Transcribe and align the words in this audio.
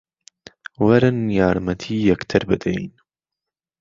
وەرن 0.85 1.19
یارمەتی 1.39 2.05
یەکتر 2.09 2.41
بدەین 2.49 2.91